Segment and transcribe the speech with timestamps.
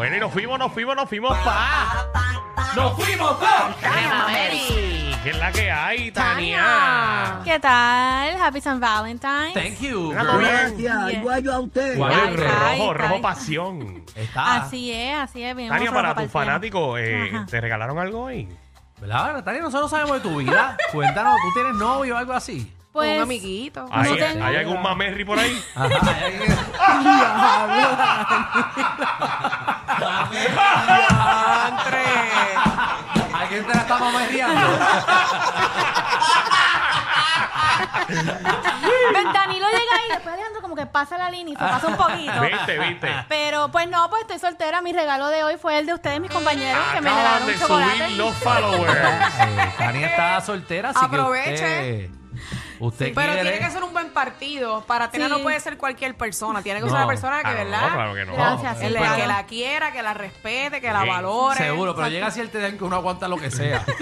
[0.00, 2.06] Bueno, y nos fuimos, nos fuimos, nos fuimos pa.
[2.74, 3.76] ¡Nos fuimos pa!
[3.82, 5.14] Tania Mary.
[5.22, 7.40] ¿Qué es la que hay, Tania?
[7.44, 8.40] ¿Qué tal?
[8.40, 8.78] Happy St.
[8.80, 9.52] Valentine's.
[9.52, 10.38] Thank you, girl.
[10.38, 11.98] Gracias, igual yo a usted.
[11.98, 12.10] Guau.
[12.10, 13.20] Ay, rojo, ay, rojo ay.
[13.20, 14.02] pasión.
[14.14, 14.62] Está.
[14.62, 15.54] Así es, así es.
[15.54, 17.44] vinimos Tania, para tus fanáticos, eh, Ajá.
[17.44, 18.48] ¿te regalaron algo hoy?
[19.02, 19.60] ¿Verdad, Natalia?
[19.60, 20.78] Nosotros sabemos de tu vida.
[20.92, 22.74] Cuéntanos, ¿tú tienes novio o algo así?
[22.90, 23.84] Pues, un amiguito.
[23.92, 25.62] ¿Hay, tengo- ¿hay algún mamerri por ahí?
[25.74, 25.88] Ajá.
[34.00, 34.78] ¿Alguien te la está mamerriando?
[39.12, 41.96] Pues Danilo llega ahí después Alejandro como que pasa la línea y se pasa un
[41.96, 42.40] poquito.
[42.40, 43.08] ¿Viste, viste?
[43.28, 44.82] Pero pues no, pues estoy soltera.
[44.82, 47.52] Mi regalo de hoy fue el de ustedes, mis compañeros, que me Acaban regalaron de
[47.54, 47.98] un chocolate.
[48.04, 48.94] subir los followers.
[48.94, 51.50] Eh, Tania está soltera, así Aproveche.
[51.56, 52.19] que usted,
[52.80, 53.50] usted Pero quiere...
[53.50, 54.82] tiene que ser un buen partido.
[54.86, 55.32] Para tener Sí.
[55.36, 56.62] no puede ser cualquier persona.
[56.62, 56.98] Tiene que ser No.
[56.98, 57.92] una persona que, Ah, no, ¿verdad?
[57.92, 58.34] claro que no.
[58.34, 59.16] Gracias, sí, El- claro.
[59.16, 61.56] que la quiera, que la respete, que la valore.
[61.58, 63.84] Seguro, pero llega cierta edad en que uno aguanta lo que sea.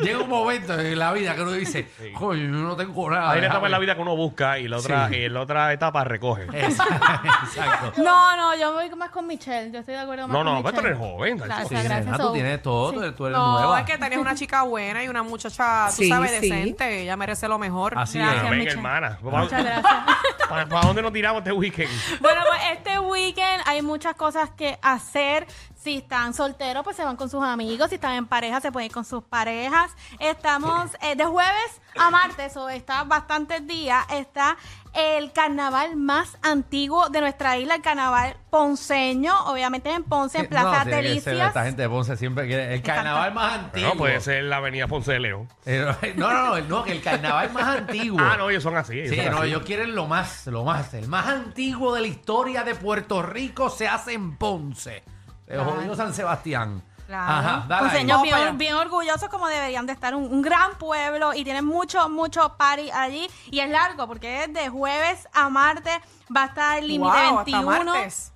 [0.00, 3.30] llega un momento en la vida que uno dice, coño, yo no tengo nada.
[3.32, 3.84] Hay una etapa en la déjame".
[3.86, 5.14] vida que uno busca y la otra, Sí.
[5.16, 6.44] y la otra etapa recoge.
[6.52, 8.02] Exacto.
[8.02, 9.70] No, no, yo me voy más con Michelle.
[9.72, 10.96] Yo estoy de acuerdo más No, con no, pues tú Michelle.
[10.96, 11.36] eres joven.
[11.38, 12.04] Gracias, Sí, gracias.
[12.04, 12.96] nena, tú So- tienes todo, sí.
[12.96, 13.80] tú- tú eres No, nueva.
[13.80, 16.48] es que tenés una chica buena y una muchacha, tú Sí, sabes, sí.
[16.48, 17.02] decente.
[17.02, 17.98] Ella merece lo mejor.
[17.98, 18.42] Así Gracias, es.
[18.50, 18.76] Venga, Michelle.
[18.78, 19.18] hermana.
[19.22, 19.84] Muchas gracias.
[20.48, 21.90] ¿Para, para dónde nos tiramos este weekend?
[22.20, 23.37] Bueno, pues este weekend
[23.78, 25.46] hay muchas cosas que hacer.
[25.76, 27.88] Si están solteros, pues se van con sus amigos.
[27.88, 29.92] Si están en pareja, se pueden ir con sus parejas.
[30.18, 34.56] Estamos eh, de jueves a martes, o está bastantes días, está
[34.98, 40.82] el carnaval más antiguo de nuestra isla, el carnaval ponceño, obviamente en Ponce, en Plaza
[40.84, 41.48] tiene que ser, Delicias.
[41.48, 42.74] Esta gente de Ponce siempre quiere.
[42.74, 43.88] El carnaval más antiguo.
[43.90, 45.48] No, puede ser la avenida Ponce de León.
[45.66, 48.18] Eh, No, no, no, no, que el carnaval más antiguo.
[48.20, 48.98] Ah, no, ellos son así.
[48.98, 49.48] ellos Sí, son no, así.
[49.48, 50.92] ellos quieren lo más, lo más.
[50.94, 55.02] El más antiguo de la historia de Puerto Rico se hace en Ponce.
[55.48, 56.82] Jodido San Sebastián.
[57.08, 57.32] Claro.
[57.32, 57.88] Ajá, dale ahí.
[57.90, 58.58] Ponceños Vamos bien, para allá.
[58.58, 60.14] bien orgullosos como deberían de estar.
[60.14, 63.30] Un, un gran pueblo y tienen mucho, mucho party allí.
[63.50, 65.98] Y es largo porque es de jueves a martes.
[66.36, 67.84] Va a estar el límite Wow, hasta 21.
[67.94, 68.32] martes.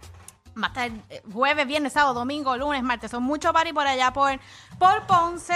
[0.57, 3.11] Va a estar eh, jueves, viernes, sábado, domingo, lunes, martes.
[3.11, 4.41] Son mucho party por allá por,
[4.79, 5.55] por Ponce.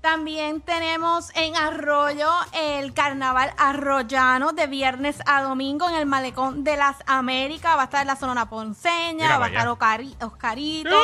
[0.00, 6.78] También tenemos en Arroyo el carnaval arroyano de viernes a domingo en el malecón de
[6.78, 7.76] las Américas.
[7.76, 9.68] Va a estar la Sonora Ponceña, Mira va a para estar.
[9.68, 10.96] Ocari- Oscarito.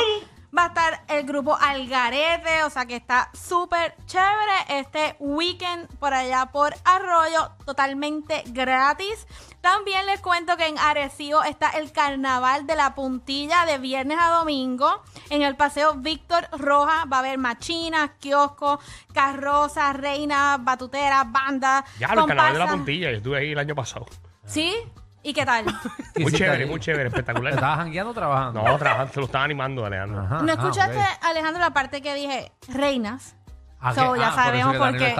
[0.55, 6.13] Va a estar el grupo Algarete, o sea que está súper chévere este weekend por
[6.13, 9.27] allá por Arroyo, totalmente gratis.
[9.61, 14.29] También les cuento que en Arecibo está el carnaval de la puntilla de viernes a
[14.29, 15.01] domingo.
[15.29, 18.79] En el paseo Víctor Roja va a haber machinas, kioscos,
[19.13, 21.85] carrozas, reinas, batuteras, bandas.
[21.97, 23.11] Ya, el carnaval de la puntilla.
[23.11, 24.05] Yo estuve ahí el año pasado.
[24.45, 24.75] ¿Sí?
[25.23, 25.65] ¿Y qué tal?
[26.13, 27.53] ¿Qué Muy chévere, muy chévere, espectacular.
[27.53, 28.63] ¿Estabas jangueando o trabajando?
[28.63, 30.21] No, trabajando, se lo estaba animando, Alejandro.
[30.21, 30.99] Ajá, ¿No ah, escuchaste.
[31.21, 33.35] Alejandro, la parte que dije reinas?
[33.79, 35.13] Ah, So, que- ya ah, por sabemos que por Danilo qué.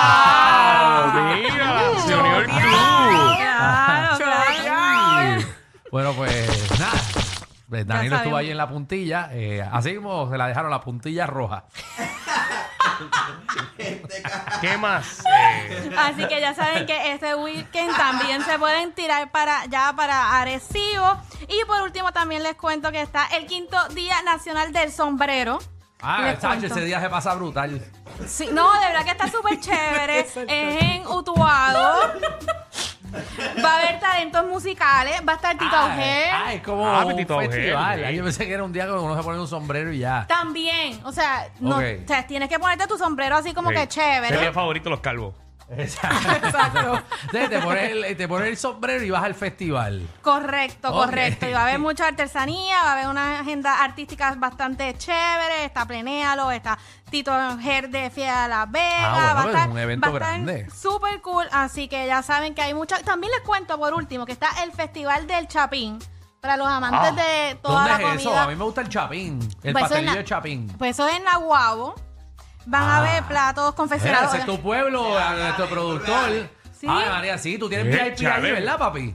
[0.00, 2.00] ¡Ah, mira!
[2.00, 2.58] Se unió el club.
[5.90, 6.92] Bueno, pues nada.
[7.66, 9.30] Pues Danilo estuvo ahí en la puntilla.
[9.32, 11.64] eh, así mismo se la dejaron la puntilla roja.
[14.60, 15.20] ¿Qué más?
[15.26, 20.40] Eh, Así que ya saben que este weekend también se pueden tirar para ya para
[20.40, 21.16] Arecibo.
[21.48, 25.58] Y por último también les cuento que está el quinto Día Nacional del Sombrero.
[26.00, 27.82] Ah, chacho, ese día se pasa brutal.
[28.26, 30.20] Sí, no, de verdad que está súper chévere.
[30.30, 32.14] es en Utuado.
[33.64, 35.20] Va a haber talentos musicales.
[35.26, 36.28] Va a estar Tito Auger.
[36.32, 38.04] ah, es como Ah, un Tito Auger, festival.
[38.08, 38.14] sí.
[38.16, 40.26] Yo pensé que era un día que uno se pone un sombrero y ya.
[40.28, 41.84] También, o sea, no, Ok.
[42.04, 43.76] o sea, tienes que ponerte tu sombrero así como sí.
[43.76, 44.28] que chévere.
[44.36, 45.34] Sería favorito los calvos.
[45.76, 47.02] Exacto.
[47.24, 50.08] Entonces te pones, el, te pones el sombrero y vas al festival.
[50.22, 50.94] Correcto, Ok.
[51.06, 51.46] correcto.
[51.48, 55.64] Y va a haber mucha artesanía, va a haber una agenda artística bastante chévere.
[55.66, 56.78] Está Plenéalo, está
[57.10, 58.88] Tito Ger de Fiel de Las Vegas.
[59.02, 60.70] Ah, bueno, va a es estar, un evento va a estar grande.
[60.70, 61.46] Súper cool.
[61.52, 62.98] Así que ya saben que hay mucha.
[63.02, 65.98] También les cuento por último que está el Festival del Chapín.
[66.40, 68.20] Para los amantes de toda ¿Dónde la es comida.
[68.20, 68.38] eso?
[68.38, 69.40] A mí me gusta el chapín.
[69.64, 70.68] El Pues eso es pastelillo na- de chapín.
[70.78, 71.94] Pues eso es en la Guabo.
[72.68, 73.00] Van a Ah.
[73.02, 74.28] ver platos confeccionados.
[74.28, 76.48] ese es tu pueblo, a nuestro productor.
[76.78, 76.86] Sí.
[76.88, 78.52] Ay, María, sí, tú tienes Eh, VIP ahí, chale.
[78.52, 79.14] ¿verdad, papi?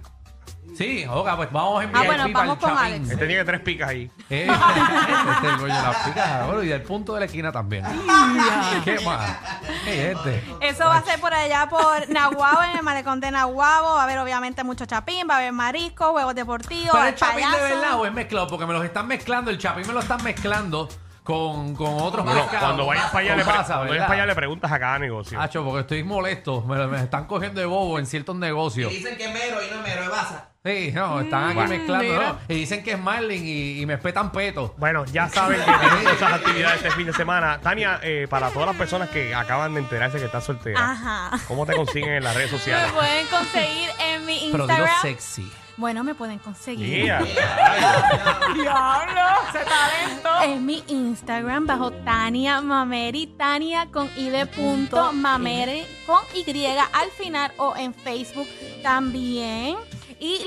[0.75, 2.93] Sí, oiga, pues vamos en VIP Ah, bueno, para vamos el con chapín.
[2.93, 3.09] Alex.
[3.11, 4.11] Este tiene tres picas ahí.
[4.29, 7.85] Eh, este es el de las picas, bueno, y del punto de la esquina también.
[8.83, 9.37] ¿Qué más?
[9.85, 10.43] ¿Qué es este?
[10.61, 13.93] Eso va a ser por allá por Nahuabo, en el malecón de Nahuabo.
[13.93, 17.35] Va a haber obviamente mucho chapín, va a haber marisco, juegos deportivos, ¿Pero el chapín
[17.37, 17.75] de payaso.
[17.79, 18.47] verdad o es mezclado?
[18.47, 20.89] Porque me los están mezclando, el chapín me lo están mezclando
[21.23, 22.65] con, con otros Bueno, pescados.
[22.65, 24.07] cuando vayas para allá, Con le, pre- pasa, cuando vayas ¿verdad?
[24.07, 25.39] para allá le preguntas a cada negocio.
[25.41, 26.61] Hacho, porque estoy molesto.
[26.63, 28.91] Me, me están cogiendo de bobo en ciertos negocios.
[28.91, 30.49] Dicen que es mero y no es mero, es baza.
[30.65, 31.69] Sí, no, están aquí Bueno.
[31.71, 32.03] mezclando.
[32.05, 32.27] mira.
[32.29, 32.37] ¿no?
[32.47, 34.73] Y dicen que es Marlin y, y me espetan peto.
[34.77, 37.59] Bueno, ya saben que tenemos esas actividades este fin de semana.
[37.61, 41.37] Tania, eh, para todas las personas que acaban de enterarse que estás soltera, Ajá.
[41.49, 42.91] ¿cómo te consiguen en las redes Me sociales?
[42.93, 45.01] pueden conseguir en mi Pero digo Instagram.
[45.01, 45.51] sexy.
[45.77, 47.05] Bueno, me pueden conseguir.
[47.05, 47.19] Yeah.
[48.53, 49.21] ¡Diablo!
[49.49, 50.29] ¡Ese talento!
[50.43, 57.09] En mi Instagram bajo Tania Mameri, Tania con I de punto, Mameri con Y al
[57.17, 58.47] final o en Facebook
[58.83, 59.77] también.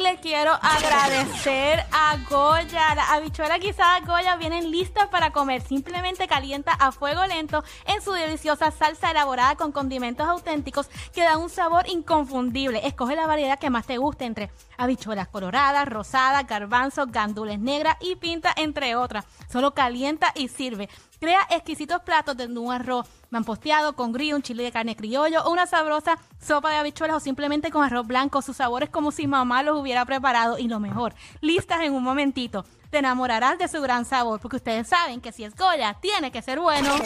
[0.07, 2.95] Le quiero agradecer a Goya.
[2.95, 5.63] Las habichuelas guisadas Goya vienen listas para comer.
[5.63, 11.41] Simplemente calienta a fuego lento en su deliciosa salsa elaborada con condimentos auténticos que dan
[11.41, 12.87] un sabor inconfundible.
[12.87, 18.15] Escoge la variedad que más te guste entre habichuelas coloradas, rosadas, garbanzos, gandules negras y
[18.15, 19.25] pinta, entre otras.
[19.51, 20.89] Solo calienta y sirve.
[21.19, 25.51] Crea exquisitos platos de un arroz mamposteado con grillo, un chile de carne criollo o
[25.51, 28.43] una sabrosa sopa de habichuelas o simplemente con arroz blanco.
[28.43, 32.65] Sus sabores como si mamá los hubiera preparado y lo mejor, listas en un momentito.
[32.91, 36.43] Te enamorarás de su gran sabor porque ustedes saben que si es Goya, tiene que
[36.43, 36.97] ser bueno.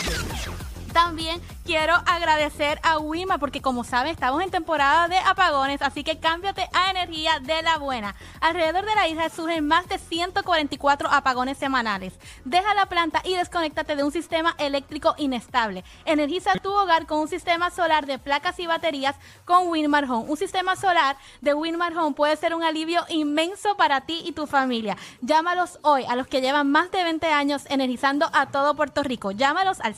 [0.93, 6.19] También quiero agradecer a Wima porque como saben estamos en temporada de apagones, así que
[6.19, 8.17] cámbiate a energía de la buena.
[8.41, 12.15] Alrededor de la isla surgen más de 144 apagones semanales.
[12.45, 15.85] Deja la planta y desconéctate de un sistema eléctrico inestable.
[16.05, 19.15] Energiza tu hogar con un sistema solar de placas y baterías
[19.45, 20.29] con Winmar Home.
[20.29, 24.47] Un sistema solar de Winmar Home puede ser un alivio inmenso para ti y tu
[24.47, 24.97] familia.
[25.21, 29.31] Llámalos hoy a los que llevan más de 20 años energizando a todo Puerto Rico.
[29.31, 29.95] Llámalos al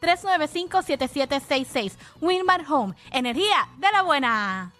[0.00, 1.92] 787-395-7766.
[2.20, 2.94] Winmar Home.
[3.10, 4.72] Energía de la buena.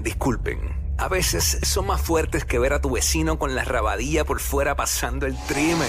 [0.00, 4.40] Disculpen, a veces son más fuertes que ver a tu vecino con la rabadilla por
[4.40, 5.88] fuera pasando el trimen.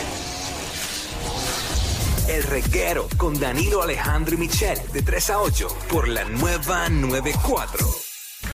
[2.28, 8.07] El reguero con Danilo Alejandro y Michel de 3 a 8 por la nueva 94.